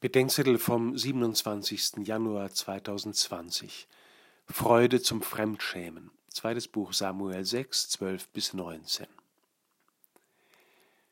[0.00, 2.06] Bedenkzettel vom 27.
[2.06, 3.88] Januar 2020
[4.46, 6.12] Freude zum Fremdschämen.
[6.28, 9.08] Zweites Buch Samuel 6, 12 bis 19.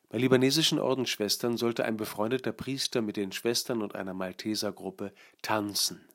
[0.09, 5.13] Bei libanesischen Ordensschwestern sollte ein befreundeter Priester mit den Schwestern und einer Maltesergruppe
[5.43, 6.07] tanzen.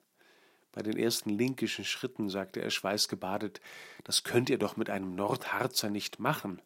[0.71, 3.59] Bei den ersten linkischen Schritten sagte er schweißgebadet,
[4.05, 6.61] das könnt ihr doch mit einem Nordharzer nicht machen.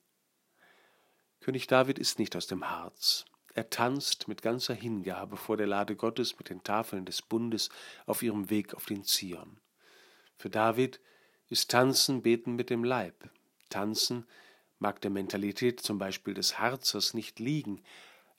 [1.40, 3.26] König David ist nicht aus dem Harz.
[3.56, 7.70] Er tanzt mit ganzer Hingabe vor der Lade Gottes mit den Tafeln des Bundes
[8.06, 9.58] auf ihrem Weg auf den Zion.
[10.38, 11.00] Für David
[11.48, 13.30] ist Tanzen Beten mit dem Leib.
[13.70, 14.26] Tanzen
[14.78, 17.82] mag der Mentalität zum Beispiel des Harzers nicht liegen,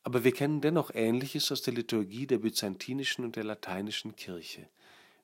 [0.03, 4.69] aber wir kennen dennoch Ähnliches aus der Liturgie der byzantinischen und der lateinischen Kirche.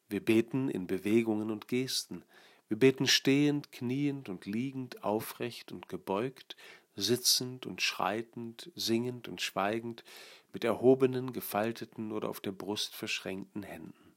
[0.08, 2.24] Wir beten in Bewegungen und Gesten.
[2.68, 6.56] Wir beten stehend, kniend und liegend, aufrecht und gebeugt,
[6.96, 10.04] sitzend und schreitend, singend und schweigend,
[10.52, 14.14] mit erhobenen, gefalteten oder auf der Brust verschränkten Händen.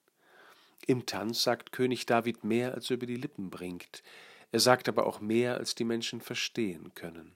[0.85, 4.03] Im Tanz sagt König David mehr, als er über die Lippen bringt,
[4.51, 7.33] er sagt aber auch mehr, als die Menschen verstehen können.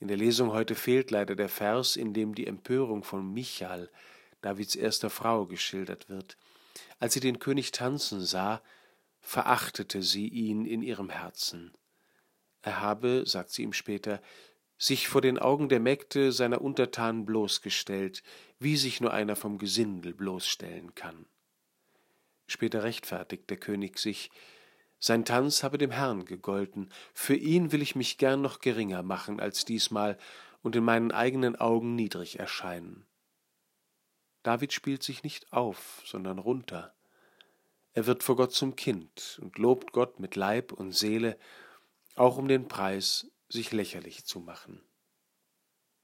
[0.00, 3.90] In der Lesung heute fehlt leider der Vers, in dem die Empörung von Michal,
[4.40, 6.36] Davids erster Frau, geschildert wird.
[6.98, 8.62] Als sie den König tanzen sah,
[9.20, 11.72] verachtete sie ihn in ihrem Herzen.
[12.64, 14.22] Er habe, sagt sie ihm später,
[14.78, 18.22] sich vor den Augen der Mägde seiner Untertanen bloßgestellt,
[18.58, 21.26] wie sich nur einer vom Gesindel bloßstellen kann.
[22.46, 24.30] Später rechtfertigt der König sich,
[24.98, 29.40] sein Tanz habe dem Herrn gegolten, für ihn will ich mich gern noch geringer machen
[29.40, 30.16] als diesmal
[30.62, 33.06] und in meinen eigenen Augen niedrig erscheinen.
[34.42, 36.94] David spielt sich nicht auf, sondern runter.
[37.92, 41.38] Er wird vor Gott zum Kind und lobt Gott mit Leib und Seele,
[42.14, 44.82] auch um den Preis sich lächerlich zu machen.